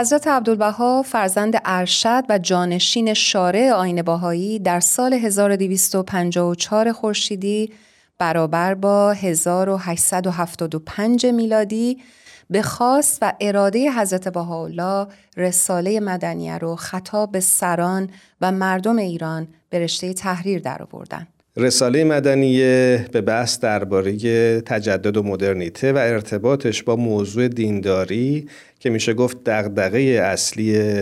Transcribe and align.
حضرت 0.00 0.26
عبدالبها 0.26 1.02
فرزند 1.02 1.60
ارشد 1.64 2.24
و 2.28 2.38
جانشین 2.38 3.14
شارع 3.14 3.72
آین 3.72 4.02
باهایی 4.02 4.58
در 4.58 4.80
سال 4.80 5.14
1254 5.14 6.92
خورشیدی 6.92 7.72
برابر 8.18 8.74
با 8.74 9.12
1875 9.12 11.26
میلادی 11.26 12.02
به 12.50 12.62
خواست 12.62 13.18
و 13.22 13.32
اراده 13.40 13.92
حضرت 13.92 14.28
بهاءالله 14.28 15.06
رساله 15.36 16.00
مدنیه 16.00 16.58
رو 16.58 16.76
خطاب 16.76 17.32
به 17.32 17.40
سران 17.40 18.10
و 18.40 18.52
مردم 18.52 18.96
ایران 18.96 19.48
به 19.70 19.78
رشته 19.78 20.12
تحریر 20.12 20.60
درآوردند. 20.60 21.39
رساله 21.60 22.04
مدنیه 22.04 23.06
به 23.12 23.20
بحث 23.20 23.58
درباره 23.58 24.60
تجدد 24.60 25.16
و 25.16 25.22
مدرنیته 25.22 25.92
و 25.92 25.96
ارتباطش 25.96 26.82
با 26.82 26.96
موضوع 26.96 27.48
دینداری 27.48 28.48
که 28.78 28.90
میشه 28.90 29.14
گفت 29.14 29.36
دغدغه 29.44 29.98
اصلی 29.98 30.98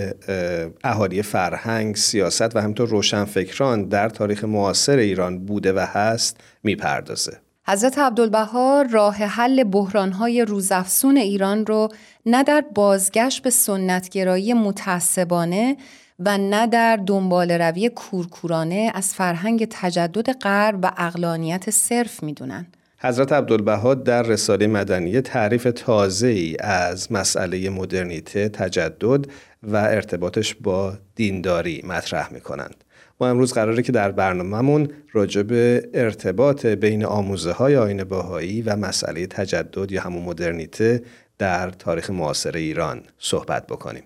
اهالی 0.84 1.22
فرهنگ، 1.22 1.96
سیاست 1.96 2.56
و 2.56 2.60
همینطور 2.60 2.88
روشنفکران 2.88 3.88
در 3.88 4.08
تاریخ 4.08 4.44
معاصر 4.44 4.96
ایران 4.96 5.38
بوده 5.38 5.72
و 5.72 5.78
هست 5.78 6.36
می‌پردازه. 6.62 7.32
حضرت 7.66 7.98
عبدالبها 7.98 8.84
راه 8.92 9.14
حل 9.16 9.64
بحرانهای 9.64 10.44
روزافسون 10.44 11.16
ایران 11.16 11.66
رو 11.66 11.88
نه 12.26 12.42
در 12.42 12.64
بازگشت 12.74 13.42
به 13.42 13.50
سنتگرایی 13.50 14.54
متعصبانه 14.54 15.76
و 16.18 16.38
نه 16.38 16.66
در 16.66 16.96
دنبال 16.96 17.50
روی 17.50 17.88
کورکورانه 17.88 18.90
از 18.94 19.14
فرهنگ 19.14 19.66
تجدد 19.70 20.32
غرب 20.32 20.78
و 20.82 20.92
اقلانیت 20.96 21.70
صرف 21.70 22.22
می‌دونن. 22.22 22.66
حضرت 22.98 23.32
عبدالبها 23.32 23.94
در 23.94 24.22
رساله 24.22 24.66
مدنیه 24.66 25.20
تعریف 25.20 25.68
تازه 25.76 26.26
ای 26.26 26.56
از 26.60 27.12
مسئله 27.12 27.70
مدرنیته، 27.70 28.48
تجدد 28.48 29.26
و 29.62 29.76
ارتباطش 29.76 30.54
با 30.54 30.98
دینداری 31.14 31.82
مطرح 31.86 32.32
می 32.32 32.40
کنند. 32.40 32.84
ما 33.20 33.28
امروز 33.28 33.52
قراره 33.52 33.82
که 33.82 33.92
در 33.92 34.12
برنامهمون 34.12 34.88
راجع 35.12 35.42
به 35.42 35.88
ارتباط 35.94 36.66
بین 36.66 37.04
آموزه 37.04 37.52
های 37.52 37.76
آین 37.76 38.04
باهایی 38.04 38.62
و 38.62 38.76
مسئله 38.76 39.26
تجدد 39.26 39.92
یا 39.92 40.02
همون 40.02 40.22
مدرنیته 40.22 41.02
در 41.38 41.70
تاریخ 41.70 42.10
معاصر 42.10 42.56
ایران 42.56 43.02
صحبت 43.18 43.66
بکنیم. 43.66 44.02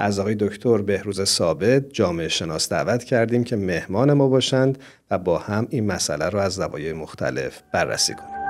از 0.00 0.18
آقای 0.18 0.34
دکتر 0.34 0.78
بهروز 0.78 1.24
ثابت 1.24 1.92
جامعه 1.92 2.28
شناس 2.28 2.68
دعوت 2.68 3.04
کردیم 3.04 3.44
که 3.44 3.56
مهمان 3.56 4.12
ما 4.12 4.28
باشند 4.28 4.78
و 5.10 5.18
با 5.18 5.38
هم 5.38 5.66
این 5.70 5.86
مسئله 5.86 6.28
رو 6.28 6.38
از 6.38 6.52
زوایای 6.52 6.92
مختلف 6.92 7.62
بررسی 7.72 8.14
کنیم. 8.14 8.40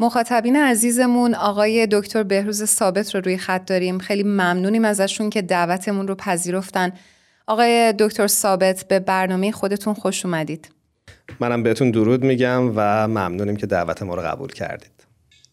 مخاطبین 0.00 0.56
عزیزمون 0.56 1.34
آقای 1.34 1.88
دکتر 1.90 2.22
بهروز 2.22 2.64
ثابت 2.64 3.14
رو 3.14 3.20
روی 3.20 3.38
خط 3.38 3.64
داریم. 3.66 3.98
خیلی 3.98 4.22
ممنونیم 4.22 4.84
ازشون 4.84 5.30
که 5.30 5.42
دعوتمون 5.42 6.08
رو 6.08 6.14
پذیرفتن. 6.14 6.92
آقای 7.46 7.94
دکتر 7.98 8.26
ثابت 8.26 8.84
به 8.88 8.98
برنامه 8.98 9.52
خودتون 9.52 9.94
خوش 9.94 10.24
اومدید. 10.26 10.79
منم 11.40 11.62
بهتون 11.62 11.90
درود 11.90 12.24
میگم 12.24 12.72
و 12.76 13.08
ممنونیم 13.08 13.56
که 13.56 13.66
دعوت 13.66 14.02
ما 14.02 14.14
رو 14.14 14.22
قبول 14.22 14.52
کردید. 14.52 14.90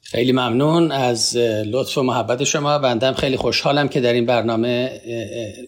خیلی 0.01 0.31
ممنون 0.31 0.91
از 0.91 1.37
لطف 1.65 1.97
و 1.97 2.03
محبت 2.03 2.43
شما. 2.43 2.79
بندم 2.79 3.13
خیلی 3.13 3.37
خوشحالم 3.37 3.87
که 3.87 4.01
در 4.01 4.13
این 4.13 4.25
برنامه 4.25 5.01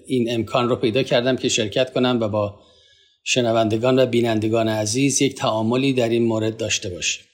این 0.07 0.33
امکان 0.33 0.69
رو 0.69 0.75
پیدا 0.75 1.03
کردم 1.03 1.35
که 1.35 1.49
شرکت 1.49 1.93
کنم 1.93 2.17
و 2.21 2.27
با 2.27 2.59
شنوندگان 3.23 3.99
و 3.99 4.05
بینندگان 4.05 4.67
عزیز 4.67 5.21
یک 5.21 5.35
تعاملی 5.35 5.93
در 5.93 6.09
این 6.09 6.25
مورد 6.25 6.57
داشته 6.57 6.89
باشیم. 6.89 7.25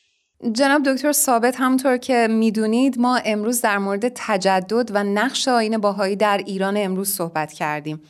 جناب 0.52 0.82
دکتر 0.84 1.12
ثابت 1.12 1.56
همونطور 1.58 1.98
که 1.98 2.28
می‌دونید 2.30 3.00
ما 3.00 3.20
امروز 3.26 3.62
در 3.62 3.78
مورد 3.78 4.12
تجدد 4.16 4.90
و 4.94 5.04
نقش 5.04 5.48
آین 5.48 5.78
باهایی 5.78 6.16
در 6.16 6.42
ایران 6.46 6.78
امروز 6.78 7.10
صحبت 7.10 7.54
کردیم. 7.54 8.02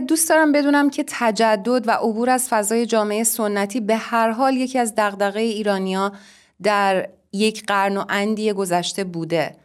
دوست 0.00 0.28
دارم 0.28 0.52
بدونم 0.52 0.90
که 0.90 1.04
تجدد 1.08 1.88
و 1.88 1.90
عبور 1.90 2.30
از 2.30 2.48
فضای 2.48 2.86
جامعه 2.86 3.24
سنتی 3.24 3.80
به 3.80 3.96
هر 3.96 4.30
حال 4.30 4.56
یکی 4.56 4.78
از 4.78 4.94
دغدغه 4.96 5.40
ایرانیا 5.40 6.12
در 6.62 7.08
یک 7.32 7.66
قرن 7.66 7.96
و 7.96 8.04
اندی 8.08 8.52
گذشته 8.52 9.04
بوده. 9.04 9.56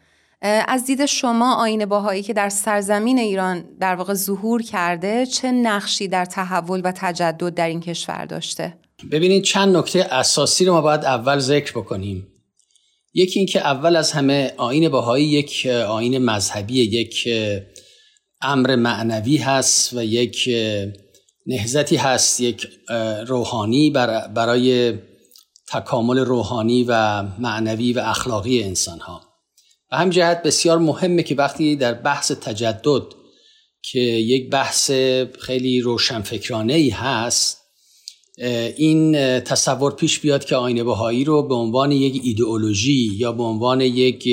از 0.41 0.85
دید 0.85 1.05
شما 1.05 1.55
آین 1.55 1.85
باهایی 1.85 2.23
که 2.23 2.33
در 2.33 2.49
سرزمین 2.49 3.19
ایران 3.19 3.63
در 3.79 3.95
واقع 3.95 4.13
ظهور 4.13 4.61
کرده 4.61 5.25
چه 5.25 5.51
نقشی 5.51 6.07
در 6.07 6.25
تحول 6.25 6.81
و 6.83 6.91
تجدد 6.95 7.53
در 7.53 7.67
این 7.67 7.79
کشور 7.79 8.25
داشته؟ 8.25 8.73
ببینید 9.11 9.43
چند 9.43 9.77
نکته 9.77 10.07
اساسی 10.11 10.65
رو 10.65 10.73
ما 10.73 10.81
باید 10.81 11.05
اول 11.05 11.39
ذکر 11.39 11.71
بکنیم 11.71 12.27
یکی 13.13 13.39
اینکه 13.39 13.59
اول 13.59 13.95
از 13.95 14.11
همه 14.11 14.53
آین 14.57 14.89
بهایی 14.89 15.25
یک 15.25 15.67
آین 15.87 16.17
مذهبی 16.17 16.73
یک 16.73 17.27
امر 18.41 18.75
معنوی 18.75 19.37
هست 19.37 19.93
و 19.93 20.03
یک 20.03 20.49
نهزتی 21.47 21.95
هست 21.95 22.41
یک 22.41 22.67
روحانی 23.27 23.89
برای 24.35 24.97
تکامل 25.67 26.19
روحانی 26.19 26.83
و 26.83 27.23
معنوی 27.23 27.93
و 27.93 27.99
اخلاقی 27.99 28.63
انسان 28.63 28.99
ها 28.99 29.21
و 29.91 29.97
هم 29.97 30.09
جهت 30.09 30.43
بسیار 30.43 30.77
مهمه 30.77 31.23
که 31.23 31.35
وقتی 31.35 31.75
در 31.75 31.93
بحث 31.93 32.31
تجدد 32.31 33.03
که 33.81 33.99
یک 33.99 34.49
بحث 34.49 34.91
خیلی 35.39 35.81
روشنفکرانه 35.81 36.73
ای 36.73 36.89
هست 36.89 37.57
این 38.77 39.13
تصور 39.39 39.95
پیش 39.95 40.19
بیاد 40.19 40.45
که 40.45 40.55
آینه 40.55 40.83
بهایی 40.83 41.23
رو 41.23 41.47
به 41.47 41.55
عنوان 41.55 41.91
یک 41.91 42.21
ایدئولوژی 42.23 43.09
یا 43.17 43.31
به 43.31 43.43
عنوان 43.43 43.81
یک 43.81 44.27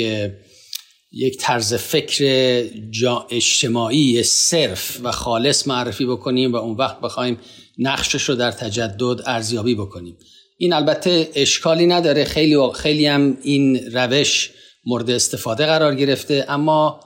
یک 1.16 1.38
طرز 1.38 1.74
فکر 1.74 2.62
جا 2.90 3.26
اجتماعی 3.30 4.22
صرف 4.22 5.00
و 5.02 5.12
خالص 5.12 5.68
معرفی 5.68 6.06
بکنیم 6.06 6.52
و 6.52 6.56
اون 6.56 6.76
وقت 6.76 7.00
بخوایم 7.00 7.38
نقشش 7.78 8.22
رو 8.22 8.34
در 8.34 8.50
تجدد 8.50 9.20
ارزیابی 9.26 9.74
بکنیم. 9.74 10.16
این 10.58 10.72
البته 10.72 11.30
اشکالی 11.34 11.86
نداره. 11.86 12.24
خیلی 12.24 12.56
خیلی 12.74 13.06
هم 13.06 13.36
این 13.42 13.76
روش 13.92 14.50
مورد 14.86 15.10
استفاده 15.10 15.66
قرار 15.66 15.94
گرفته. 15.94 16.44
اما 16.48 17.00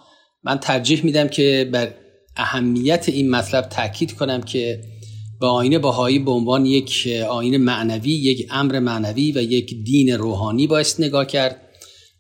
من 0.45 0.59
ترجیح 0.59 1.05
میدم 1.05 1.29
که 1.29 1.69
بر 1.73 1.95
اهمیت 2.37 3.09
این 3.09 3.31
مطلب 3.31 3.69
تاکید 3.69 4.13
کنم 4.13 4.43
که 4.43 4.81
به 5.41 5.47
آین 5.47 5.79
بهایی 5.79 6.19
به 6.19 6.31
عنوان 6.31 6.67
یک 6.67 7.09
آین 7.29 7.57
معنوی 7.57 8.13
یک 8.13 8.47
امر 8.51 8.79
معنوی 8.79 9.33
و 9.33 9.43
یک 9.43 9.85
دین 9.85 10.11
روحانی 10.11 10.67
باید 10.67 10.87
نگاه 10.99 11.27
کرد. 11.27 11.68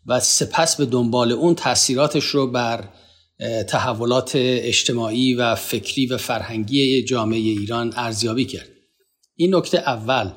و 0.08 0.20
سپس 0.20 0.76
به 0.76 0.86
دنبال 0.86 1.32
اون 1.32 1.54
تاثیراتش 1.54 2.24
رو 2.24 2.46
بر 2.46 2.88
تحولات 3.68 4.32
اجتماعی 4.34 5.34
و 5.34 5.54
فکری 5.54 6.06
و 6.06 6.16
فرهنگی 6.16 7.02
جامعه 7.02 7.38
ایران 7.38 7.92
ارزیابی 7.96 8.44
کرد. 8.44 8.68
این 9.36 9.54
نکته 9.54 9.78
اول. 9.78 10.30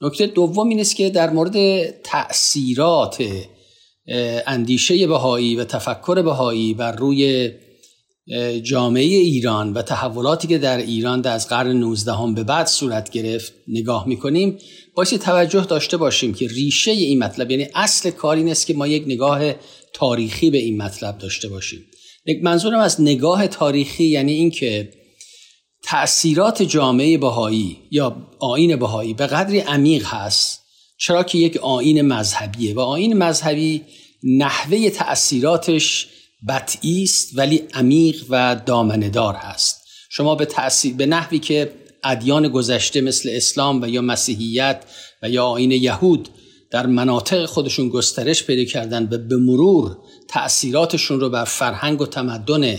نکته 0.00 0.26
دوم 0.26 0.68
این 0.68 0.80
است 0.80 0.96
که 0.96 1.10
در 1.10 1.30
مورد 1.30 1.86
تأثیرات 1.90 3.24
اندیشه 4.46 5.06
بهایی 5.06 5.56
و 5.56 5.64
تفکر 5.64 6.22
بهایی 6.22 6.74
بر 6.74 6.92
روی 6.92 7.50
جامعه 8.62 9.04
ایران 9.04 9.72
و 9.72 9.82
تحولاتی 9.82 10.48
که 10.48 10.58
در 10.58 10.76
ایران 10.76 11.20
در 11.20 11.32
از 11.32 11.48
قرن 11.48 11.76
19 11.76 12.12
به 12.34 12.44
بعد 12.44 12.66
صورت 12.66 13.10
گرفت 13.10 13.52
نگاه 13.68 14.08
می‌کنیم. 14.08 14.58
باید 14.94 15.16
توجه 15.16 15.64
داشته 15.64 15.96
باشیم 15.96 16.34
که 16.34 16.48
ریشه 16.48 16.90
این 16.90 17.18
مطلب 17.18 17.50
یعنی 17.50 17.68
اصل 17.74 18.10
کار 18.10 18.36
این 18.36 18.48
است 18.48 18.66
که 18.66 18.74
ما 18.74 18.86
یک 18.86 19.02
نگاه 19.06 19.52
تاریخی 19.92 20.50
به 20.50 20.58
این 20.58 20.82
مطلب 20.82 21.18
داشته 21.18 21.48
باشیم. 21.48 21.80
منظورم 22.42 22.80
از 22.80 23.00
نگاه 23.00 23.46
تاریخی 23.46 24.04
یعنی 24.04 24.32
اینکه 24.32 24.92
تأثیرات 25.82 26.62
جامعه 26.62 27.18
بهایی 27.18 27.76
یا 27.90 28.16
آین 28.38 28.76
بهایی 28.76 29.14
به 29.14 29.26
قدری 29.26 29.58
عمیق 29.60 30.06
هست 30.06 30.60
چرا 30.98 31.22
که 31.22 31.38
یک 31.38 31.56
آین 31.56 32.02
مذهبیه 32.02 32.74
و 32.74 32.80
آین 32.80 33.18
مذهبی 33.18 33.82
نحوه 34.22 34.90
تأثیراتش 34.90 36.06
بطعی 36.48 37.02
است 37.02 37.38
ولی 37.38 37.62
عمیق 37.74 38.24
و 38.30 38.60
دامندار 38.66 39.34
هست. 39.34 39.86
شما 40.10 40.34
به 40.34 40.44
تأثیر 40.44 40.94
به 40.94 41.06
نحوی 41.06 41.38
که 41.38 41.72
ادیان 42.04 42.48
گذشته 42.48 43.00
مثل 43.00 43.28
اسلام 43.32 43.82
و 43.82 43.88
یا 43.88 44.02
مسیحیت 44.02 44.84
و 45.22 45.30
یا 45.30 45.46
آین 45.46 45.70
یهود 45.70 46.28
در 46.70 46.86
مناطق 46.86 47.46
خودشون 47.46 47.88
گسترش 47.88 48.44
پیدا 48.44 48.64
کردن 48.64 49.08
و 49.10 49.18
به 49.18 49.36
مرور 49.36 49.98
تأثیراتشون 50.28 51.20
رو 51.20 51.30
بر 51.30 51.44
فرهنگ 51.44 52.00
و 52.00 52.06
تمدن 52.06 52.78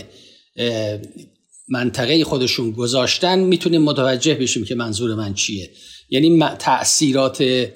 منطقه 1.68 2.24
خودشون 2.24 2.70
گذاشتن 2.70 3.38
می‌تونیم 3.38 3.82
متوجه 3.82 4.34
بشیم 4.34 4.64
که 4.64 4.74
منظور 4.74 5.14
من 5.14 5.34
چیه. 5.34 5.70
یعنی 6.10 6.44
تأثیرات 6.58 7.68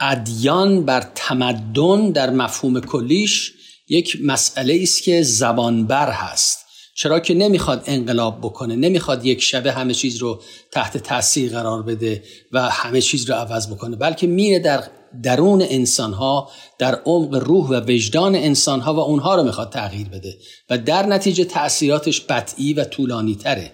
ادیان 0.00 0.84
بر 0.84 1.10
تمدن 1.14 2.10
در 2.10 2.30
مفهوم 2.30 2.80
کلیش 2.80 3.52
یک 3.90 4.18
مسئله 4.24 4.78
است 4.82 5.02
که 5.02 5.22
زبانبر 5.22 6.10
هست. 6.10 6.58
چرا 6.94 7.20
که 7.20 7.34
نمی‌خواد 7.34 7.82
انقلاب 7.86 8.38
بکنه 8.38 8.76
نمی‌خواد 8.76 9.26
یک 9.26 9.42
شبه 9.42 9.72
همه 9.72 9.94
چیز 9.94 10.16
رو 10.16 10.42
تحت 10.72 10.96
تاثیر 10.96 11.52
قرار 11.52 11.82
بده 11.82 12.22
و 12.52 12.70
همه 12.70 13.00
چیز 13.00 13.30
رو 13.30 13.36
عوض 13.36 13.70
بکنه 13.70 13.96
بلکه 13.96 14.26
میره 14.26 14.58
در 14.58 14.84
درون 15.22 15.62
انسان 15.62 16.12
ها 16.12 16.50
در 16.78 16.94
عمق 17.04 17.34
روح 17.34 17.68
و 17.68 17.80
وجدان 17.80 18.34
انسان 18.34 18.80
ها 18.80 18.94
و 18.94 18.98
اونها 18.98 19.34
رو 19.34 19.42
می‌خواد 19.42 19.72
تغییر 19.72 20.08
بده. 20.08 20.34
و 20.70 20.78
در 20.78 21.06
نتیجه 21.06 21.44
تاثیراتش 21.44 22.20
قطعی 22.28 22.72
و 22.72 22.84
طولانی 22.84 23.34
تره 23.34 23.72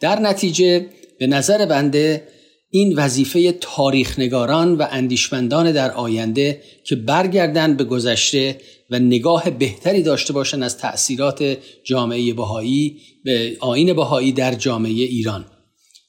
در 0.00 0.20
نتیجه 0.20 0.86
به 1.18 1.26
نظر 1.26 1.66
بنده 1.66 2.28
این 2.74 2.94
وظیفه 2.96 3.52
تاریخ 3.52 4.18
نگاران 4.18 4.74
و 4.74 4.86
اندیشمندان 4.90 5.72
در 5.72 5.90
آینده 5.90 6.62
که 6.84 6.96
برگردن 6.96 7.76
به 7.76 7.84
گذشته 7.84 8.60
و 8.90 8.98
نگاه 8.98 9.50
بهتری 9.50 10.02
داشته 10.02 10.32
باشن 10.32 10.62
از 10.62 10.78
تأثیرات 10.78 11.58
جامعه 11.84 12.34
بهایی 12.34 13.00
به 13.24 13.56
آین 13.60 13.92
بهایی 13.92 14.32
در 14.32 14.54
جامعه 14.54 14.92
ایران. 14.92 15.44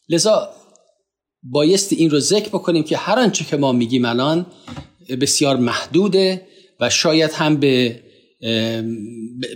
لذا 0.09 0.49
بایستی 1.43 1.95
این 1.95 2.09
رو 2.09 2.19
ذکر 2.19 2.49
بکنیم 2.49 2.83
که 2.83 2.97
هر 2.97 3.19
آنچه 3.19 3.45
که 3.45 3.57
ما 3.57 3.71
میگیم 3.71 4.05
الان 4.05 4.45
بسیار 5.21 5.57
محدوده 5.57 6.47
و 6.79 6.89
شاید 6.89 7.31
هم 7.31 7.57
به 7.57 7.99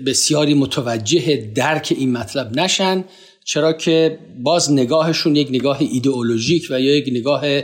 بسیاری 0.05 0.53
متوجه 0.53 1.51
درک 1.55 1.93
این 1.97 2.11
مطلب 2.11 2.59
نشن. 2.59 3.03
چرا 3.51 3.73
که 3.73 4.19
باز 4.43 4.71
نگاهشون 4.71 5.35
یک 5.35 5.47
نگاه 5.49 5.77
ایدئولوژیک 5.81 6.67
و 6.69 6.81
یا 6.81 6.95
یک 6.95 7.09
نگاه 7.11 7.61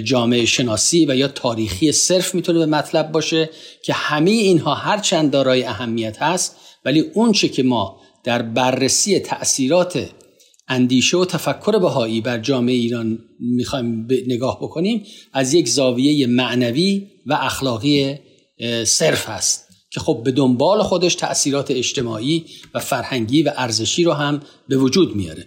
جامعه 0.00 0.44
شناسی 0.44 1.06
و 1.06 1.16
یا 1.16 1.28
تاریخی 1.28 1.92
صرف 1.92 2.34
می‌تونه 2.34 2.58
به 2.58 2.66
مطلب 2.66 3.12
باشه 3.12 3.50
که 3.82 3.92
همه 3.92 4.30
اینها 4.30 4.74
هر 4.74 4.98
چند 4.98 5.30
دارای 5.30 5.64
اهمیت 5.64 6.22
هست 6.22 6.56
ولی 6.84 7.00
اون 7.00 7.32
چه 7.32 7.48
که 7.48 7.62
ما 7.62 8.00
در 8.24 8.42
بررسی 8.42 9.18
تأثیرات 9.18 10.10
اندیشه 10.68 11.16
و 11.16 11.24
تفکر 11.24 11.78
بهایی 11.78 12.20
بر 12.20 12.38
جامعه 12.38 12.74
ایران 12.74 13.18
می‌خوایم 13.40 14.08
نگاه 14.26 14.58
بکنیم 14.62 15.04
از 15.32 15.54
یک 15.54 15.68
زاویه 15.68 16.26
معنوی 16.26 17.06
و 17.26 17.38
اخلاقی 17.40 18.18
صرف 18.84 19.28
هست. 19.28 19.73
که 19.94 20.00
خب 20.00 20.20
به 20.24 20.30
دنبال 20.30 20.82
خودش 20.82 21.14
تأثیرات 21.14 21.70
اجتماعی 21.70 22.44
و 22.74 22.78
فرهنگی 22.78 23.42
و 23.42 23.52
ارزشی 23.56 24.04
رو 24.04 24.12
هم 24.12 24.40
به 24.68 24.76
وجود 24.76 25.16
میاره. 25.16 25.46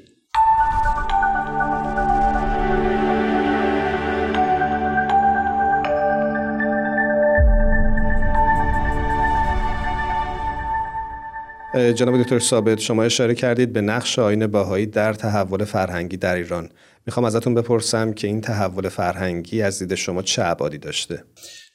جناب 11.96 12.24
دکتر 12.24 12.40
ثابت 12.40 12.80
شما 12.80 13.04
اشاره 13.04 13.36
کردید 13.36 13.74
به 13.74 13.82
نقش 13.82 14.20
آین 14.20 14.48
باهایی 14.48 14.86
در 14.86 15.14
تحول 15.14 15.66
فرهنگی 15.66 16.18
در 16.18 16.36
ایران. 16.36 16.70
می‌خوام 17.07 17.25
ازتون 17.25 17.56
بپرسم 17.56 18.13
که 18.13 18.27
این 18.27 18.42
تحول 18.42 18.89
فرهنگی 18.89 19.62
از 19.62 19.80
دید 19.80 19.95
شما 19.95 20.21
چه 20.21 20.45
ابعادی 20.45 20.77
داشته؟ 20.77 21.24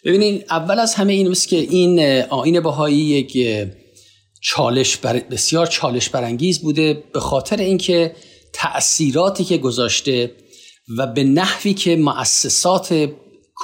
ببینید 0.04 0.44
اول 0.50 0.78
از 0.78 0.94
همه 0.94 1.12
این 1.12 1.34
که 1.34 1.56
این 1.56 2.22
آین 2.22 2.60
باهایی 2.60 2.96
یک 2.96 3.38
چالش 4.40 4.96
بر... 4.96 5.20
بسیار 5.30 5.66
چالش 5.66 6.08
برانگیز 6.08 6.58
بوده 6.58 7.04
به 7.12 7.20
خاطر 7.20 7.56
اینکه 7.56 8.14
تأثیراتی 8.52 9.44
که 9.44 9.58
گذاشته 9.58 10.30
و 10.98 11.06
به 11.06 11.24
نحوی 11.24 11.74
که 11.74 11.96
مؤسسات 11.96 13.10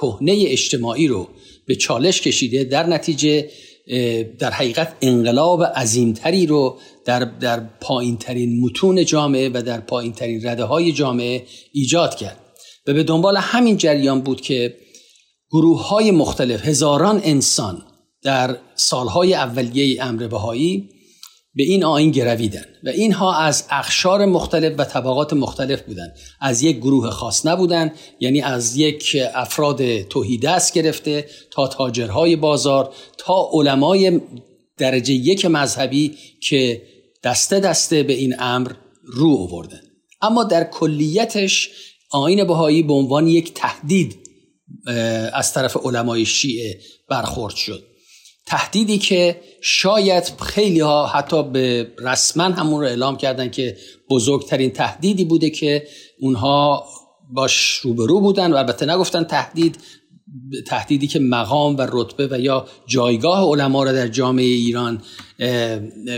کهنه 0.00 0.44
اجتماعی 0.47 1.09
رو 1.09 1.29
به 1.67 1.75
چالش 1.75 2.21
کشیده 2.21 2.64
در 2.64 2.87
نتیجه 2.87 3.50
در 4.38 4.50
حقیقت 4.50 4.96
انقلاب 5.00 5.64
عظیمتری 5.64 6.46
رو 6.46 6.79
در, 7.05 7.25
در 7.25 7.61
پایین 7.81 8.17
ترین 8.17 8.61
متون 8.61 9.05
جامعه 9.05 9.49
و 9.49 9.62
در 9.62 9.81
پایین 9.81 10.12
ترین 10.12 10.46
رده 10.46 10.64
های 10.64 10.93
جامعه 10.93 11.46
ایجاد 11.73 12.14
کرد 12.14 12.37
و 12.87 12.94
به 12.94 13.02
دنبال 13.02 13.37
همین 13.37 13.76
جریان 13.76 14.20
بود 14.20 14.40
که 14.40 14.75
گروه 15.50 15.88
های 15.88 16.11
مختلف 16.11 16.67
هزاران 16.67 17.20
انسان 17.25 17.82
در 18.23 18.56
سالهای 18.75 19.35
اولیه 19.35 20.05
امر 20.05 20.26
بهایی 20.26 20.88
به 21.59 21.65
این 21.65 21.85
آین 21.85 22.11
گرویدن 22.11 22.65
و 22.85 22.89
اینها 22.89 23.37
از 23.37 23.65
اخشار 23.71 24.27
مختلف 24.27 24.75
و 24.79 24.85
طبقات 24.85 25.33
مختلف 25.33 25.83
بودند 25.83 26.15
از 26.41 26.63
یک 26.63 26.77
گروه 26.77 27.11
خاص 27.11 27.47
نبودن 27.47 27.93
یعنی 28.21 28.41
از 28.41 28.77
یک 28.77 29.17
افراد 29.35 30.03
توحید 30.03 30.43
دست 30.43 30.75
گرفته 30.75 31.27
تا 31.51 31.69
تاجرهای 31.69 32.37
بازار 32.37 32.95
تا 33.19 33.49
علمای 33.53 34.21
درجه 34.77 35.13
یک 35.13 35.45
مذهبی 35.45 36.15
که 36.41 36.83
دسته 37.25 37.61
دسته 37.61 38.03
به 38.03 38.13
این 38.13 38.35
امر 38.39 38.73
رو 39.05 39.37
آوردن. 39.37 39.81
اما 40.23 40.45
در 40.45 40.65
کلیتش 40.65 41.71
آین 42.11 42.45
بهایی 42.45 42.83
به 42.83 42.93
عنوان 42.93 43.27
یک 43.27 43.55
تهدید 43.55 44.17
از 45.33 45.53
طرف 45.53 45.77
علمای 45.77 46.27
شیعه 46.27 46.81
برخورد 47.09 47.55
شد. 47.55 47.88
تهدیدی 48.49 48.99
که 48.99 49.41
شاید 49.61 50.25
خیلی 50.41 50.81
ها 50.81 51.06
حتی 51.06 51.43
به 51.43 51.93
رسما 51.99 52.45
همون 52.45 52.81
رو 52.81 52.87
اعلام 52.87 53.17
کردن 53.17 53.50
که 53.50 53.77
بزرگترین 54.11 54.71
تهدیدی 54.71 55.25
بوده 55.25 55.50
که 55.50 55.87
اونها 56.21 56.85
باش 57.31 57.77
روبرو 57.77 58.21
بودن 58.21 58.53
و 58.53 58.56
البته 58.56 58.87
نگفتن 58.87 59.25
تهدید 59.25 59.79
تهدیدی 60.67 61.06
که 61.06 61.19
مقام 61.19 61.77
و 61.77 61.87
رتبه 61.91 62.29
و 62.31 62.41
یا 62.41 62.67
جایگاه 62.87 63.45
علما 63.45 63.83
را 63.83 63.93
در 63.93 64.09
جامعه 64.09 64.45
ایران 64.45 65.03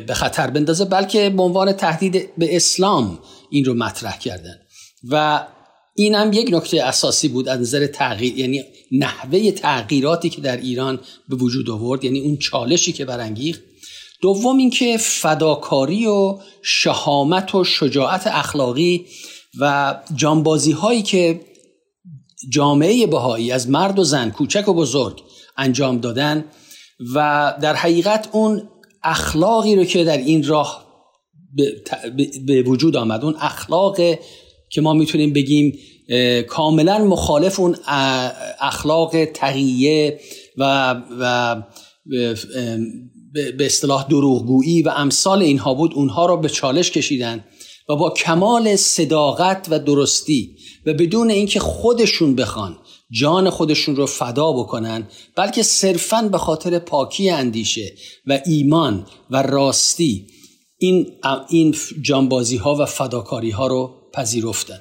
به 0.06 0.14
خطر 0.14 0.50
بندازه 0.50 0.84
بلکه 0.84 1.30
به 1.30 1.42
عنوان 1.42 1.72
تهدید 1.72 2.36
به 2.38 2.56
اسلام 2.56 3.18
این 3.50 3.64
رو 3.64 3.74
مطرح 3.74 4.18
کردن. 4.18 4.54
و 5.10 5.46
این 5.94 6.14
هم 6.14 6.32
یک 6.32 6.48
نکته 6.52 6.82
اساسی 6.84 7.28
بود 7.28 7.48
از 7.48 7.60
نظر 7.60 7.86
تغییر 7.86 8.38
یعنی 8.38 8.64
نحوه 8.92 9.50
تغییراتی 9.50 10.30
که 10.30 10.40
در 10.40 10.56
ایران 10.56 11.00
به 11.28 11.36
وجود 11.36 11.70
آورد 11.70 12.04
یعنی 12.04 12.20
اون 12.20 12.36
چالشی 12.36 12.92
که 12.92 13.04
برانگیخت. 13.04 13.62
دوم 14.22 14.56
اینکه 14.56 14.96
فداکاری 14.96 16.06
و 16.06 16.38
شهامت 16.62 17.54
و 17.54 17.64
شجاعت 17.64 18.26
اخلاقی 18.26 19.06
و 19.60 19.94
جانبازی 20.14 20.72
هایی 20.72 21.02
که 21.02 21.40
جامعه 22.48 23.06
بهایی 23.06 23.52
از 23.52 23.70
مرد 23.70 23.98
و 23.98 24.04
زن 24.04 24.30
کوچک 24.30 24.68
و 24.68 24.74
بزرگ 24.74 25.22
انجام 25.56 25.98
دادن 25.98 26.44
و 27.14 27.54
در 27.62 27.74
حقیقت 27.74 28.28
اون 28.32 28.68
اخلاقی 29.02 29.76
رو 29.76 29.84
که 29.84 30.04
در 30.04 30.18
این 30.18 30.46
راه 30.46 30.86
به 32.46 32.62
وجود 32.62 32.96
آمد 32.96 33.24
اون 33.24 33.36
اخلاق 33.40 33.96
که 34.70 34.80
ما 34.80 34.92
می‌تونیم 34.92 35.32
بگیم 35.32 35.78
کاملا 36.48 36.98
مخالف 36.98 37.60
اون 37.60 37.76
اخلاق 38.60 39.24
تقیه 39.24 40.20
و, 40.56 40.94
و 41.20 41.56
به 43.32 43.66
اصطلاح 43.66 44.08
دروغگویی 44.08 44.82
و 44.82 44.88
امثال 44.96 45.42
اینها 45.42 45.74
بود 45.74 45.94
اونها 45.94 46.26
را 46.26 46.36
به 46.36 46.48
چالش 46.48 46.90
کشیدن 46.90 47.44
و 47.88 47.96
با 47.96 48.10
کمال 48.10 48.76
صداقت 48.76 49.66
و 49.70 49.78
درستی 49.78 50.56
و 50.86 50.94
بدون 50.94 51.30
اینکه 51.30 51.60
خودشون 51.60 52.34
بخوان 52.34 52.78
جان 53.10 53.50
خودشون 53.50 53.96
رو 53.96 54.06
فدا 54.06 54.52
بکنن 54.52 55.08
بلکه 55.36 55.62
صرفا 55.62 56.22
به 56.22 56.38
خاطر 56.38 56.78
پاکی 56.78 57.30
اندیشه 57.30 57.94
و 58.26 58.40
ایمان 58.46 59.06
و 59.30 59.42
راستی 59.42 60.26
این 60.78 61.06
این 61.48 61.74
جانبازی 62.02 62.56
ها 62.56 62.74
و 62.74 62.84
فداکاری 62.84 63.50
ها 63.50 63.66
رو 63.66 63.99
پذیرفتن 64.20 64.80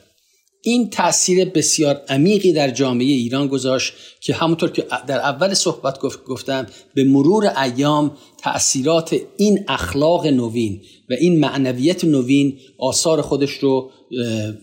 این 0.62 0.89
تاثیر 0.89 1.46
بسیار 1.46 2.01
عمیقی 2.10 2.53
در 2.53 2.72
جامعه 2.72 3.05
ایران 3.05 3.48
گذاشت 3.48 3.93
که 4.22 4.34
همونطور 4.34 4.72
که 4.72 4.88
در 5.08 5.19
اول 5.19 5.53
صحبت 5.53 6.00
گفتم 6.27 6.67
به 6.93 7.03
مرور 7.03 7.53
ایام 7.63 8.17
تاثیرات 8.38 9.15
این 9.38 9.65
اخلاق 9.67 10.27
نوین 10.27 10.81
و 11.10 11.13
این 11.13 11.39
معنویت 11.39 12.05
نوین 12.05 12.60
آثار 12.79 13.22
خودش 13.22 13.51
رو 13.51 13.91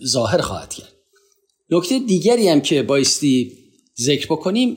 ظاهر 0.07 0.41
خواهد 0.41 0.75
کرد. 0.75 0.93
نکته 1.71 1.99
دیگری 1.99 2.49
هم 2.49 2.61
که 2.61 2.83
بایستی 2.83 3.53
ذکر 4.01 4.27
بکنیم 4.27 4.77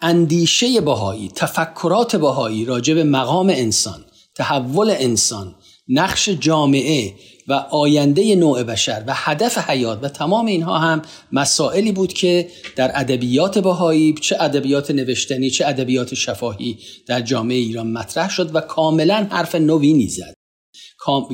اندیشه 0.00 0.80
بهایی 0.80 1.30
تفکرات 1.34 2.16
بهایی 2.16 2.64
راجع 2.64 2.94
به 2.94 3.04
مقام 3.04 3.48
انسان 3.50 4.04
تحول 4.34 4.90
انسان 4.90 5.54
نقش 5.88 6.28
جامعه 6.28 7.14
و 7.48 7.52
آینده 7.52 8.34
نوع 8.34 8.62
بشر 8.62 9.04
و 9.06 9.12
هدف 9.14 9.58
حیات 9.58 9.98
و 10.02 10.08
تمام 10.08 10.46
اینها 10.46 10.78
هم 10.78 11.02
مسائلی 11.32 11.92
بود 11.92 12.12
که 12.12 12.48
در 12.76 12.90
ادبیات 12.94 13.58
بهایی 13.58 14.14
چه 14.20 14.36
ادبیات 14.40 14.90
نوشتنی 14.90 15.50
چه 15.50 15.66
ادبیات 15.66 16.14
شفاهی 16.14 16.78
در 17.06 17.20
جامعه 17.20 17.56
ایران 17.56 17.92
مطرح 17.92 18.30
شد 18.30 18.54
و 18.54 18.60
کاملا 18.60 19.26
حرف 19.30 19.54
نوینی 19.54 20.08
زد 20.08 20.36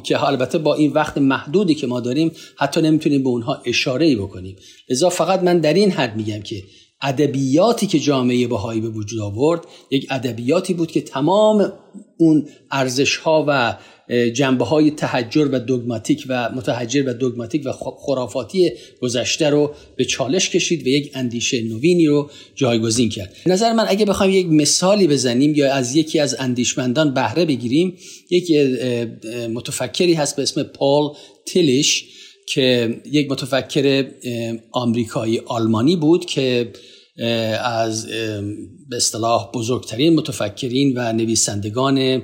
که 0.04 0.24
البته 0.24 0.58
با 0.58 0.74
این 0.74 0.92
وقت 0.92 1.18
محدودی 1.18 1.74
که 1.74 1.86
ما 1.86 2.00
داریم 2.00 2.32
حتی 2.56 2.82
نمی‌تونیم 2.82 3.22
به 3.22 3.28
اونها 3.28 3.62
اشاره 3.64 4.16
بکنیم. 4.16 4.56
لذا 4.90 5.10
فقط 5.10 5.42
من 5.42 5.58
در 5.58 5.74
این 5.74 5.90
حد 5.90 6.16
میگم 6.16 6.42
که 6.42 6.62
ادبیاتی 7.02 7.86
که 7.86 7.98
جامعه 7.98 8.46
بهایی 8.46 8.80
به 8.80 8.88
وجود 8.88 9.20
آورد 9.20 9.60
یک 9.90 10.06
ادبیاتی 10.10 10.74
بود 10.74 10.90
که 10.90 11.00
تمام 11.00 11.72
اون 12.18 12.48
ارزش 12.70 13.16
ها 13.16 13.44
و 13.48 13.76
جنبه 14.34 14.64
های 14.64 14.90
تحجر 14.90 15.48
و 15.52 15.58
دوگماتیک 15.58 16.24
و 16.28 16.50
متحجر 16.54 17.04
و 17.06 17.12
دوگماتیک 17.12 17.62
و 17.66 17.72
خرافاتی 17.72 18.70
گذشته 19.00 19.50
رو 19.50 19.74
به 19.96 20.04
چالش 20.04 20.50
کشید 20.50 20.86
و 20.86 20.88
یک 20.88 21.10
اندیشه 21.14 21.62
نوینی 21.62 22.06
رو 22.06 22.30
جایگزین 22.54 23.08
کرد. 23.08 23.36
نظر 23.46 23.72
من 23.72 23.84
اگه 23.88 24.04
بخوایم 24.04 24.32
یک 24.32 24.46
مثالی 24.46 25.06
بزنیم 25.06 25.54
یا 25.54 25.74
از 25.74 25.96
یکی 25.96 26.18
از 26.18 26.36
اندیشمندان 26.38 27.14
بهره 27.14 27.44
بگیریم 27.44 27.96
یک 28.30 28.50
متفکری 29.54 30.14
هست 30.14 30.36
به 30.36 30.42
اسم 30.42 30.62
پال 30.62 31.08
تیلیش 31.46 32.04
که 32.46 32.96
یک 33.12 33.30
متفکر 33.30 34.06
آمریکایی 34.72 35.40
آلمانی 35.46 35.96
بود 35.96 36.24
که 36.26 36.72
از 37.64 38.06
به 38.88 38.96
اصطلاح 38.96 39.50
بزرگترین 39.54 40.14
متفکرین 40.14 40.92
و 40.96 41.12
نویسندگان 41.12 42.22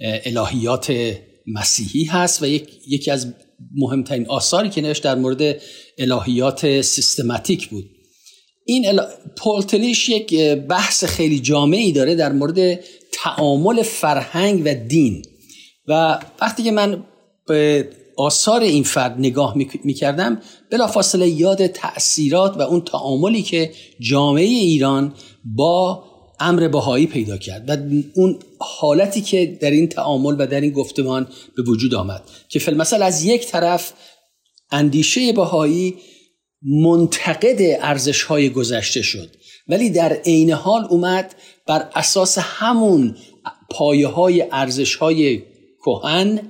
الهیات 0.00 1.14
مسیحی 1.46 2.04
هست 2.04 2.42
و 2.42 2.46
یک، 2.46 2.68
یکی 2.88 3.10
از 3.10 3.34
مهمترین 3.76 4.26
آثاری 4.26 4.70
که 4.70 4.80
نوشت 4.80 5.02
در 5.02 5.14
مورد 5.14 5.60
الهیات 5.98 6.80
سیستماتیک 6.80 7.68
بود. 7.68 7.84
این 8.66 8.88
ال... 8.88 9.00
پولتلیش 9.36 10.08
یک 10.08 10.34
بحث 10.68 11.04
خیلی 11.04 11.40
جامعی 11.40 11.92
داره 11.92 12.14
در 12.14 12.32
مورد 12.32 12.80
تعامل 13.12 13.82
فرهنگ 13.82 14.62
و 14.64 14.74
دین. 14.74 15.22
و 15.88 16.20
وقتی 16.40 16.62
که 16.62 16.70
من 16.70 17.04
به 17.46 17.88
آثار 18.16 18.60
این 18.60 18.82
فرد 18.82 19.18
نگاه 19.18 19.54
می‌کردم 19.84 20.40
بلافاصله 20.70 21.28
یاد 21.28 21.66
تأثیرات 21.66 22.56
و 22.56 22.62
اون 22.62 22.80
تعاملی 22.80 23.42
که 23.42 23.72
جامعه 24.00 24.44
ایران 24.44 25.14
با 25.44 26.04
امر 26.40 26.68
بهایی 26.68 27.06
پیدا 27.06 27.36
کرد 27.36 27.70
و 27.70 27.76
اون 28.14 28.38
حالتی 28.58 29.20
که 29.20 29.58
در 29.60 29.70
این 29.70 29.88
تعامل 29.88 30.36
و 30.38 30.46
در 30.46 30.60
این 30.60 30.72
گفتمان 30.72 31.28
به 31.56 31.62
وجود 31.62 31.94
آمد 31.94 32.22
که 32.48 32.58
فیلمسل 32.58 33.02
از 33.02 33.24
یک 33.24 33.46
طرف 33.46 33.92
اندیشه 34.70 35.32
بهایی 35.32 35.94
منتقد 36.62 37.56
ارزش 37.60 38.22
های 38.22 38.50
گذشته 38.50 39.02
شد 39.02 39.30
ولی 39.68 39.90
در 39.90 40.12
عین 40.12 40.50
حال 40.50 40.86
اومد 40.90 41.34
بر 41.66 41.90
اساس 41.94 42.38
همون 42.38 43.16
پایه 43.70 44.06
های 44.06 44.46
ارزش 44.52 44.94
های 44.94 45.42
کهن 45.84 46.40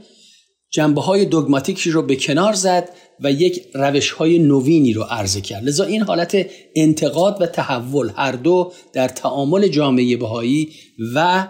جنبه 0.70 1.00
های 1.00 1.24
دوگماتیکی 1.24 1.90
رو 1.90 2.02
به 2.02 2.16
کنار 2.16 2.52
زد 2.52 2.88
و 3.20 3.32
یک 3.32 3.62
روش 3.74 4.10
های 4.10 4.38
نوینی 4.38 4.92
رو 4.92 5.02
عرضه 5.02 5.40
کرد. 5.40 5.64
لذا 5.64 5.84
این 5.84 6.02
حالت 6.02 6.46
انتقاد 6.76 7.42
و 7.42 7.46
تحول 7.46 8.10
هر 8.16 8.32
دو 8.32 8.72
در 8.92 9.08
تعامل 9.08 9.68
جامعه 9.68 10.16
بهایی 10.16 10.68
و 11.14 11.46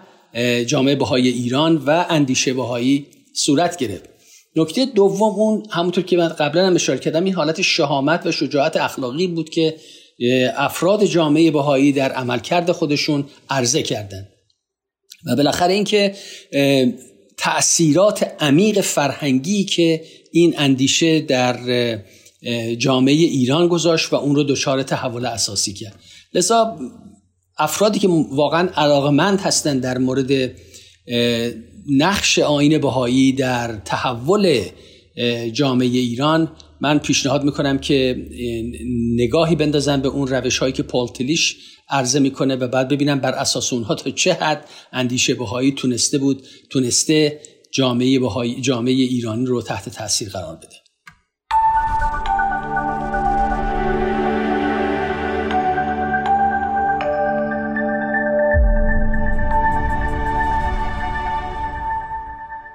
جامعه 0.66 0.94
بهایی 0.94 1.28
ایران 1.28 1.76
و 1.76 2.04
اندیشه 2.08 2.54
بهایی 2.54 3.06
صورت 3.34 3.76
گرفت. 3.76 4.08
نکته 4.56 4.86
دوم 4.86 5.40
اون 5.40 5.62
همونطور 5.70 6.04
که 6.04 6.16
من 6.16 6.28
قبلا 6.28 6.66
هم 6.66 6.74
اشاره 6.74 6.98
کردم 6.98 7.24
این 7.24 7.34
حالت 7.34 7.62
شهامت 7.62 8.26
و 8.26 8.32
شجاعت 8.32 8.76
اخلاقی 8.76 9.26
بود 9.26 9.50
که 9.50 9.76
افراد 10.56 11.04
جامعه 11.04 11.50
بهایی 11.50 11.92
در 11.92 12.12
عملکرد 12.12 12.72
خودشون 12.72 13.24
عرضه 13.50 13.82
کردند. 13.82 14.28
و 15.26 15.36
بالاخره 15.36 15.72
اینکه 15.72 16.14
تأثیرات 17.36 18.34
عمیق 18.40 18.80
فرهنگی 18.80 19.64
که 19.64 20.04
این 20.34 20.54
اندیشه 20.58 21.20
در 21.20 21.58
جامعه 22.78 23.14
ایران 23.14 23.68
گذاشت 23.68 24.12
و 24.12 24.16
اون 24.16 24.36
رو 24.36 24.42
دچار 24.42 24.82
تحول 24.82 25.26
اساسی 25.26 25.72
کرد. 25.72 26.00
لذا 26.34 26.78
افرادی 27.58 27.98
که 27.98 28.08
واقعا 28.30 28.68
علاقمند 28.76 29.40
هستند 29.40 29.82
در 29.82 29.98
مورد 29.98 30.52
نقش 31.90 32.38
آین 32.38 32.78
بهایی 32.78 33.32
در 33.32 33.76
تحول 33.84 34.62
جامعه 35.52 35.88
ایران 35.88 36.52
من 36.80 36.98
پیشنهاد 36.98 37.44
می‌کنم 37.44 37.78
که 37.78 38.26
نگاهی 39.16 39.56
بندازن 39.56 40.00
به 40.00 40.08
اون 40.08 40.28
روش 40.28 40.58
هایی 40.58 40.72
که 40.72 40.82
پالتلیش 40.82 41.56
عرضه 41.88 42.18
می‌کنه 42.18 42.56
و 42.56 42.68
بعد 42.68 42.88
ببینم 42.88 43.20
بر 43.20 43.32
اساس 43.32 43.72
اونها 43.72 43.94
تا 43.94 44.10
چه 44.10 44.32
حد 44.32 44.64
اندیشه 44.92 45.34
بهایی 45.34 45.72
تونسته 45.72 46.18
بود 46.18 46.42
تونسته 46.70 47.40
جامعه 47.74 48.18
بهایی 48.18 48.60
جامعه 48.60 48.92
ایرانی 48.92 49.46
رو 49.46 49.62
تحت 49.62 49.88
تاثیر 49.88 50.28
قرار 50.28 50.56
بده. 50.56 50.76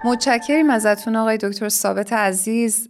متشکریم 0.05 0.69
ازتون 0.69 1.15
آقای 1.15 1.37
دکتر 1.37 1.69
ثابت 1.69 2.13
عزیز. 2.13 2.89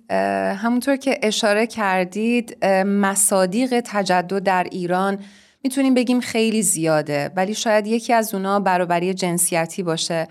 همونطور 0.57 0.95
که 0.95 1.19
اشاره 1.23 1.67
کردید 1.67 2.65
مصادیق 2.85 3.79
تجدد 3.85 4.43
در 4.43 4.67
ایران 4.71 5.19
می‌تونیم 5.63 5.93
بگیم 5.93 6.19
خیلی 6.19 6.61
زیاده 6.61 7.31
ولی 7.35 7.53
شاید 7.53 7.87
یکی 7.87 8.13
از 8.13 8.33
اونا 8.33 8.59
برابری 8.59 9.13
جنسیتی 9.13 9.83
باشه. 9.83 10.27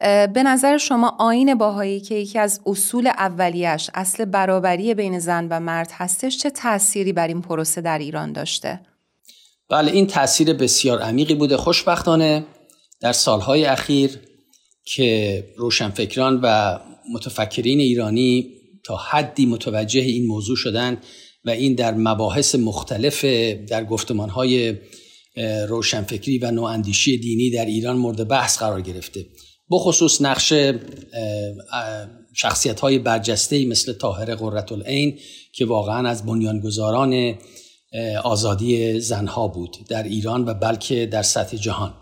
به 0.00 0.42
نظر 0.42 0.78
شما 0.78 1.16
آین 1.18 1.54
باهایی 1.54 2.00
که 2.00 2.14
یکی 2.14 2.38
از 2.38 2.60
اصول 2.66 3.06
اولیش 3.06 3.90
اصل 3.94 4.24
برابری 4.24 4.94
بین 4.94 5.18
زن 5.18 5.48
و 5.50 5.60
مرد 5.60 5.90
هستش 5.92 6.38
چه 6.38 6.50
تأثیری 6.50 7.12
بر 7.12 7.28
این 7.28 7.42
پروسه 7.42 7.80
در 7.80 7.98
ایران 7.98 8.32
داشته؟ 8.32 8.80
بله 9.68 9.92
این 9.92 10.06
تاثیر 10.06 10.52
بسیار 10.52 11.02
عمیقی 11.02 11.34
بوده 11.34 11.56
خوشبختانه 11.56 12.44
در 13.00 13.12
سالهای 13.12 13.64
اخیر 13.64 14.20
که 14.84 15.44
روشنفکران 15.56 16.40
و 16.42 16.78
متفکرین 17.12 17.80
ایرانی 17.80 18.50
تا 18.84 18.96
حدی 18.96 19.46
متوجه 19.46 20.00
این 20.00 20.26
موضوع 20.26 20.56
شدن 20.56 21.00
و 21.44 21.50
این 21.50 21.74
در 21.74 21.94
مباحث 21.94 22.54
مختلف 22.54 23.24
در 23.68 23.84
گفتمانهای 23.84 24.74
روشنفکری 25.68 26.38
و 26.38 26.50
نواندیشی 26.50 27.18
دینی 27.18 27.50
در 27.50 27.64
ایران 27.64 27.96
مورد 27.96 28.28
بحث 28.28 28.58
قرار 28.58 28.80
گرفته 28.80 29.26
بخصوص 29.70 30.20
نقش 30.22 30.52
شخصیت 32.34 32.80
های 32.80 32.98
برجسته 32.98 33.66
مثل 33.66 33.92
طاهر 33.92 34.34
قررت 34.34 34.72
العین 34.72 35.18
که 35.52 35.66
واقعا 35.66 36.08
از 36.08 36.26
بنیانگذاران 36.26 37.34
آزادی 38.24 39.00
زنها 39.00 39.48
بود 39.48 39.76
در 39.88 40.02
ایران 40.02 40.48
و 40.48 40.54
بلکه 40.54 41.06
در 41.06 41.22
سطح 41.22 41.56
جهان. 41.56 41.94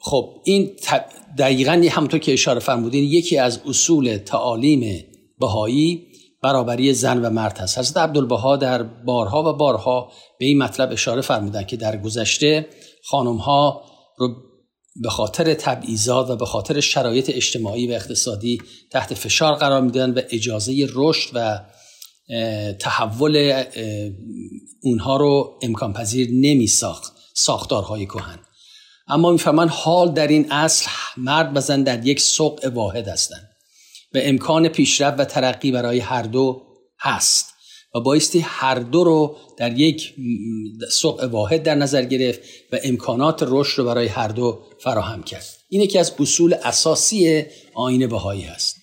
خب 0.00 0.34
این 0.44 0.70
دقیقا 1.38 1.88
همونطور 1.90 2.20
که 2.20 2.32
اشاره 2.32 2.60
فرمودین 2.60 3.04
یکی 3.04 3.38
از 3.38 3.60
اصول 3.66 4.16
تعالیم 4.16 5.04
بهایی 5.40 6.06
برابری 6.42 6.94
زن 6.94 7.24
و 7.24 7.30
مرد 7.30 7.58
هست 7.58 7.78
حضرت 7.78 7.96
عبدالبها 7.96 8.56
در 8.56 8.82
بارها 8.82 9.52
و 9.52 9.56
بارها 9.56 10.12
به 10.38 10.46
این 10.46 10.58
مطلب 10.58 10.92
اشاره 10.92 11.20
فرمودن 11.20 11.64
که 11.64 11.76
در 11.76 11.96
گذشته 11.96 12.66
خانم 13.04 13.36
ها 13.36 13.82
رو 14.16 14.47
به 15.02 15.10
خاطر 15.10 15.54
تبعیضات 15.54 16.30
و 16.30 16.36
به 16.36 16.46
خاطر 16.46 16.80
شرایط 16.80 17.30
اجتماعی 17.34 17.86
و 17.86 17.92
اقتصادی 17.92 18.62
تحت 18.90 19.14
فشار 19.14 19.54
قرار 19.54 19.80
میدن 19.80 20.10
و 20.10 20.20
اجازه 20.30 20.88
رشد 20.94 21.30
و 21.34 21.60
تحول 22.80 23.64
اونها 24.82 25.16
رو 25.16 25.58
امکان 25.62 25.92
پذیر 25.92 26.28
نمی 26.32 26.66
ساخت 26.66 27.12
ساختارهای 27.34 28.06
کهن. 28.06 28.38
اما 29.08 29.32
می‌فهمن 29.32 29.68
حال 29.68 30.12
در 30.12 30.26
این 30.26 30.52
اصل 30.52 30.90
مرد 31.16 31.56
و 31.56 31.60
زن 31.60 31.82
در 31.82 32.06
یک 32.06 32.20
سوق 32.20 32.70
واحد 32.74 33.08
هستند 33.08 33.48
و 34.14 34.18
امکان 34.22 34.68
پیشرفت 34.68 35.20
و 35.20 35.24
ترقی 35.24 35.72
برای 35.72 35.98
هر 35.98 36.22
دو 36.22 36.62
هست. 37.00 37.54
و 37.94 38.00
بایستی 38.00 38.40
هر 38.40 38.78
دو 38.78 39.04
رو 39.04 39.36
در 39.56 39.78
یک 39.78 40.14
سوق 40.90 41.24
واحد 41.24 41.62
در 41.62 41.74
نظر 41.74 42.04
گرفت 42.04 42.40
و 42.72 42.78
امکانات 42.84 43.44
رشد 43.46 43.78
رو 43.78 43.84
برای 43.84 44.06
هر 44.06 44.28
دو 44.28 44.58
فراهم 44.80 45.22
کرد. 45.22 45.44
این 45.68 45.82
یکی 45.82 45.98
از 45.98 46.12
اصول 46.20 46.54
اساسی 46.64 47.44
آین 47.74 48.06
بهایی 48.06 48.42
هست. 48.42 48.76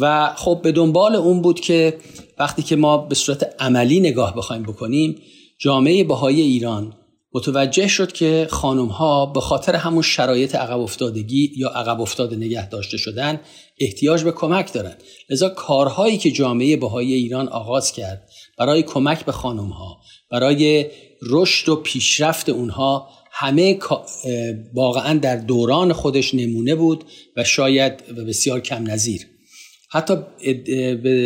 و 0.00 0.34
خب 0.36 0.60
به 0.62 0.72
دنبال 0.72 1.16
اون 1.16 1.42
بود 1.42 1.60
که 1.60 1.98
وقتی 2.38 2.62
که 2.62 2.76
ما 2.76 2.98
به 2.98 3.14
صورت 3.14 3.54
عملی 3.58 4.00
نگاه 4.00 4.36
بخوایم 4.36 4.62
بکنیم 4.62 5.22
جامعه 5.58 6.04
بهایی 6.04 6.40
ایران 6.40 6.96
متوجه 7.34 7.88
شد 7.88 8.12
که 8.12 8.46
خانم 8.50 8.86
ها 8.86 9.26
به 9.26 9.40
خاطر 9.40 9.74
همون 9.76 10.02
شرایط 10.02 10.54
عقب 10.54 10.80
افتادگی 10.80 11.52
یا 11.56 11.68
عقب 11.68 12.00
افتاده 12.00 12.36
نگه 12.36 12.68
داشته 12.68 12.96
شدن 12.96 13.40
احتیاج 13.80 14.22
به 14.22 14.32
کمک 14.32 14.72
دارند 14.72 15.02
لذا 15.30 15.48
کارهایی 15.48 16.18
که 16.18 16.30
جامعه 16.30 16.76
بهایی 16.76 17.14
ایران 17.14 17.48
آغاز 17.48 17.92
کرد 17.92 18.28
برای 18.58 18.82
کمک 18.82 19.24
به 19.24 19.32
خانم 19.32 19.68
ها 19.68 19.98
برای 20.30 20.86
رشد 21.22 21.68
و 21.68 21.76
پیشرفت 21.76 22.48
اونها 22.48 23.08
همه 23.32 23.78
واقعا 24.74 25.18
در 25.18 25.36
دوران 25.36 25.92
خودش 25.92 26.34
نمونه 26.34 26.74
بود 26.74 27.04
و 27.36 27.44
شاید 27.44 28.06
بسیار 28.06 28.60
کم 28.60 28.90
نظیر. 28.90 29.26
حتی 29.90 30.14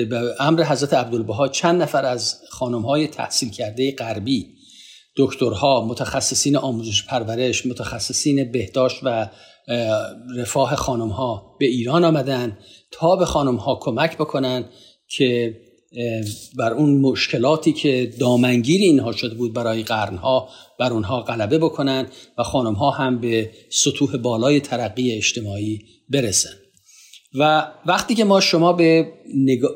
به 0.08 0.35
امر 0.40 0.64
حضرت 0.64 0.94
عبدالبها 0.94 1.49
چند 1.49 1.82
نفر 1.82 2.04
از 2.04 2.40
خانم 2.50 2.82
های 2.82 3.06
تحصیل 3.06 3.50
کرده 3.50 3.94
غربی 3.94 4.47
دکترها 5.16 5.87
متخصصین 5.87 6.56
آموزش 6.56 7.04
پرورش 7.04 7.66
متخصصین 7.66 8.52
بهداشت 8.52 9.00
و 9.02 9.30
رفاه 10.37 10.76
خانم 10.76 11.08
ها 11.08 11.56
به 11.58 11.66
ایران 11.66 12.04
آمدن 12.04 12.58
تا 12.90 13.16
به 13.16 13.25
خانم 13.25 13.56
ها 13.56 13.78
کمک 13.82 14.16
بکنن 14.16 14.64
که 15.08 15.61
بر 16.57 16.73
اون 16.73 17.00
مشکلاتی 17.00 17.73
که 17.73 18.12
دامنگیر 18.21 18.80
اینها 18.80 19.12
شده 19.12 19.35
بود 19.35 19.52
برای 19.52 19.83
قرنها 19.83 20.49
بر 20.78 20.92
اونها 20.92 21.21
غلبه 21.21 21.59
بکنن 21.59 22.07
و 22.38 22.42
خانم 22.42 22.75
ها 22.75 22.90
هم 22.90 23.21
به 23.21 23.50
سطوح 23.71 24.16
بالای 24.16 24.61
ترقی 24.61 25.12
اجتماعی 25.12 25.80
برسن. 26.09 26.50
و 27.35 27.73
وقتی 27.87 28.14
که 28.14 28.25
ما 28.25 28.40
شما 28.40 28.73
به, 28.73 29.12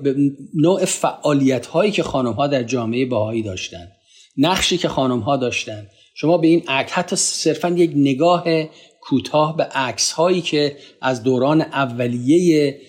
به 0.02 0.16
نوع 0.54 0.85
فعالیت 0.85 1.66
هایی 1.66 1.92
که 1.92 2.02
خانم 2.02 2.33
ها 2.33 2.47
در 2.47 2.62
جامعه 2.62 3.07
باهایی 3.07 3.42
داشتن 3.42 3.88
نقشی 4.37 4.78
که 4.78 4.88
خانم 4.88 5.19
ها 5.19 5.37
داشتن 5.37 5.87
شما 6.14 6.38
به 6.38 6.47
این 6.47 6.62
عکس 6.69 6.92
حتی 6.92 7.16
صرفا 7.16 7.69
یک 7.69 7.92
نگاه 7.97 8.45
کوتاه 9.00 9.57
به 9.57 9.64
عکس 9.64 10.12
هایی 10.12 10.40
که 10.40 10.76
از 11.00 11.23
دوران 11.23 11.61
اولیه 11.61 12.81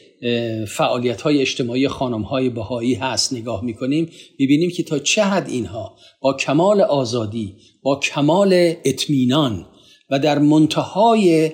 فعالیت 0.67 1.21
های 1.21 1.41
اجتماعی 1.41 1.87
خانم 1.87 2.21
های 2.21 2.49
بهایی 2.49 2.93
هست 2.93 3.33
نگاه 3.33 3.63
می‌کنیم 3.63 4.09
می‌بینیم 4.39 4.71
که 4.71 4.83
تا 4.83 4.99
چه 4.99 5.23
حد 5.23 5.49
اینها 5.49 5.95
با 6.21 6.33
کمال 6.33 6.81
آزادی 6.81 7.55
با 7.81 7.99
کمال 7.99 8.73
اطمینان 8.85 9.65
و 10.09 10.19
در 10.19 10.39
منتهای 10.39 11.51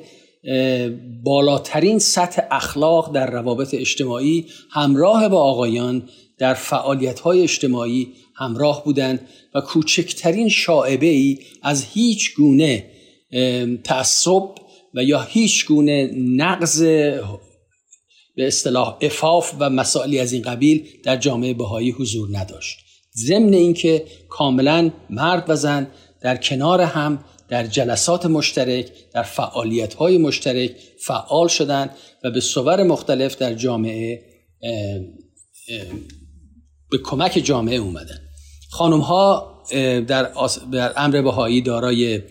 بالاترین 1.23 1.99
سطح 1.99 2.41
اخلاق 2.51 3.11
در 3.13 3.31
روابط 3.31 3.73
اجتماعی 3.73 4.45
همراه 4.71 5.29
با 5.29 5.43
آقایان 5.43 6.09
در 6.37 6.53
فعالیت 6.53 7.19
های 7.19 7.41
اجتماعی 7.41 8.07
همراه 8.35 8.83
بودند 8.83 9.27
و 9.55 9.61
کوچکترین 9.61 10.49
شاعبه 10.49 11.07
ای 11.07 11.37
از 11.63 11.85
هیچ 11.93 12.35
گونه 12.35 12.85
تعصب 13.83 14.43
و 14.93 15.03
یا 15.03 15.21
هیچ 15.21 15.65
گونه 15.65 16.11
نقض 16.17 16.83
به 18.39 18.47
اصطلاح 18.47 18.97
افاف 19.01 19.53
و 19.59 19.69
مسائلی 19.69 20.19
از 20.19 20.33
این 20.33 20.41
قبیل 20.41 20.87
در 21.03 21.17
جامعه 21.17 21.53
بهایی 21.53 21.91
حضور 21.91 22.29
نداشت. 22.31 22.77
ضمن 23.17 23.53
اینکه 23.53 24.05
کاملا 24.29 24.91
مرد 25.09 25.45
و 25.47 25.55
زن 25.55 25.87
در 26.21 26.37
کنار 26.37 26.81
هم 26.81 27.23
در 27.49 27.67
جلسات 27.67 28.25
مشترک 28.25 28.91
در 29.13 29.23
فعالیت 29.23 29.93
های 29.93 30.17
مشترک 30.17 30.71
فعال 31.05 31.47
شدند 31.47 31.89
و 32.23 32.31
به 32.31 32.39
صور 32.39 32.83
مختلف 32.83 33.37
در 33.37 33.53
جامعه 33.53 34.21
به 36.91 36.97
کمک 37.03 37.41
جامعه 37.43 37.77
اومدن 37.77 38.19
خانم 38.71 38.99
ها 38.99 39.55
در, 40.07 40.31
در 40.71 40.93
امر 40.97 41.21
بهایی 41.21 41.61
دارای 41.61 42.21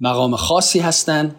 مقام 0.00 0.36
خاصی 0.36 0.78
هستند 0.78 1.36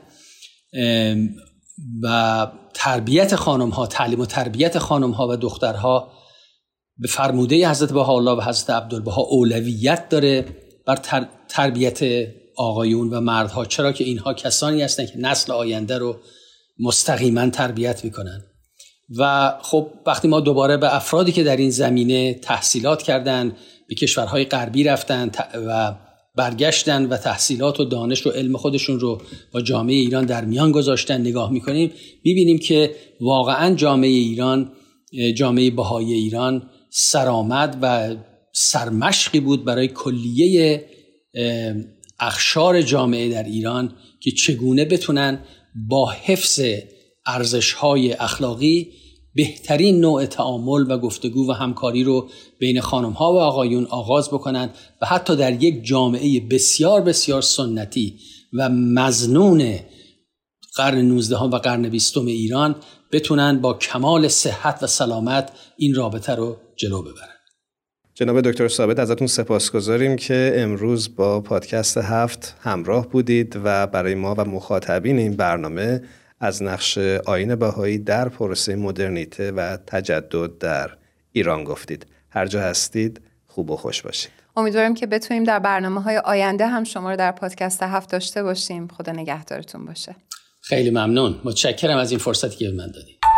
و 2.01 2.47
تربیت 2.73 3.35
خانم 3.35 3.69
ها 3.69 3.87
تعلیم 3.87 4.19
و 4.19 4.25
تربیت 4.25 4.79
خانم 4.79 5.11
ها 5.11 5.27
و 5.27 5.35
دخترها 5.35 6.11
به 6.97 7.07
فرموده 7.07 7.69
حضرت 7.69 7.91
الله 7.91 8.31
و 8.31 8.41
حضرت 8.41 8.69
عبدالبها 8.69 9.21
اولویت 9.21 10.09
داره 10.09 10.45
بر 10.85 10.99
تربیت 11.49 12.27
آقایون 12.57 13.09
و 13.09 13.21
مردها. 13.21 13.65
چرا 13.65 13.91
که 13.91 14.03
اینها 14.03 14.33
کسانی 14.33 14.81
هستند 14.81 15.11
که 15.11 15.17
نسل 15.17 15.51
آینده 15.51 15.97
رو 15.97 16.17
مستقیما 16.79 17.49
تربیت 17.49 18.05
می‌کنن. 18.05 18.43
و 19.17 19.53
خب 19.61 19.87
وقتی 20.05 20.27
ما 20.27 20.39
دوباره 20.39 20.77
به 20.77 20.95
افرادی 20.95 21.31
که 21.31 21.43
در 21.43 21.55
این 21.55 21.69
زمینه 21.69 22.33
تحصیلات 22.33 23.01
کردن 23.01 23.55
به 23.87 23.95
کشورهای 23.95 24.45
غربی 24.45 24.83
رفتن 24.83 25.31
و 25.67 25.95
برگشتن 26.35 27.05
و 27.05 27.17
تحصیلات 27.17 27.79
و 27.79 27.85
دانش 27.85 28.27
و 28.27 28.29
علم 28.29 28.57
خودشون 28.57 28.99
رو 28.99 29.21
با 29.51 29.61
جامعه 29.61 29.95
ایران 29.95 30.25
در 30.25 30.45
میان 30.45 30.71
گذاشتن 30.71 31.21
نگاه 31.21 31.51
می‌کنیم 31.51 31.91
می‌بینیم 32.23 32.57
که 32.57 32.95
واقعا 33.21 33.75
جامعه 33.75 34.09
ایران 34.09 34.71
جامعه 35.35 35.71
بهای 35.71 36.13
ایران 36.13 36.69
سرآمد 36.89 37.77
و 37.81 38.15
سرمشقی 38.51 39.39
بود 39.39 39.65
برای 39.65 39.87
کلیه 39.87 40.85
اخشار 42.19 42.81
جامعه 42.81 43.29
در 43.29 43.43
ایران 43.43 43.93
که 44.19 44.31
چگونه 44.31 44.85
بتونن 44.85 45.39
با 45.75 46.11
حفظ 46.11 46.61
ارزش 47.25 47.75
اخلاقی 48.19 48.91
بهترین 49.35 49.99
نوع 49.99 50.25
تعامل 50.25 50.91
و 50.91 50.97
گفتگو 50.97 51.49
و 51.49 51.53
همکاری 51.53 52.03
رو 52.03 52.29
بین 52.59 52.81
خانم 52.81 53.11
ها 53.11 53.33
و 53.33 53.37
آقایون 53.37 53.85
آغاز 53.85 54.29
بکنند 54.29 54.75
و 55.01 55.05
حتی 55.05 55.35
در 55.35 55.63
یک 55.63 55.85
جامعه 55.85 56.39
بسیار 56.39 57.01
بسیار 57.01 57.41
سنتی 57.41 58.19
و 58.53 58.69
مزنون 58.69 59.79
قرن 60.75 60.97
19 60.97 61.37
و 61.37 61.57
قرن 61.57 61.89
20 61.89 62.17
ایران 62.17 62.75
بتونن 63.11 63.61
با 63.61 63.73
کمال 63.73 64.27
صحت 64.27 64.83
و 64.83 64.87
سلامت 64.87 65.51
این 65.77 65.95
رابطه 65.95 66.35
رو 66.35 66.57
جلو 66.75 67.01
ببرن. 67.01 67.33
جناب 68.15 68.41
دکتر 68.41 68.67
ثابت 68.67 68.99
ازتون 68.99 69.27
سپاسگزاریم 69.27 70.15
که 70.15 70.53
امروز 70.55 71.15
با 71.15 71.41
پادکست 71.41 71.97
هفت 71.97 72.55
همراه 72.59 73.09
بودید 73.09 73.61
و 73.63 73.87
برای 73.87 74.15
ما 74.15 74.35
و 74.37 74.45
مخاطبین 74.45 75.17
این 75.17 75.35
برنامه 75.35 76.01
از 76.43 76.63
نقش 76.63 76.97
آین 77.25 77.55
بهایی 77.55 77.97
در 77.97 78.29
پروسه 78.29 78.75
مدرنیته 78.75 79.51
و 79.51 79.77
تجدد 79.87 80.57
در 80.57 80.91
ایران 81.31 81.63
گفتید. 81.63 82.05
هر 82.29 82.45
جا 82.45 82.61
هستید 82.61 83.21
خوب 83.47 83.71
و 83.71 83.75
خوش 83.75 84.01
باشید. 84.01 84.31
امیدوارم 84.55 84.93
که 84.93 85.07
بتونیم 85.07 85.43
در 85.43 85.59
برنامه 85.59 86.01
های 86.01 86.17
آینده 86.17 86.67
هم 86.67 86.83
شما 86.83 87.11
رو 87.11 87.17
در 87.17 87.31
پادکست 87.31 87.83
هفت 87.83 88.11
داشته 88.11 88.43
باشیم. 88.43 88.87
خدا 88.87 89.11
نگهدارتون 89.11 89.85
باشه. 89.85 90.15
خیلی 90.61 90.89
ممنون. 90.89 91.41
متشکرم 91.43 91.97
از 91.97 92.11
این 92.11 92.19
فرصتی 92.19 92.57
که 92.57 92.69
به 92.69 92.75
من 92.75 92.91
دادید. 92.91 93.32